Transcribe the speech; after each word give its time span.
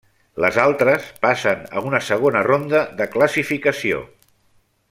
Les 0.43 0.55
altres 0.63 1.05
passen 1.25 1.61
a 1.81 1.85
una 1.91 2.01
segona 2.09 2.43
ronda 2.49 2.83
de 3.03 3.11
classificació. 3.17 4.05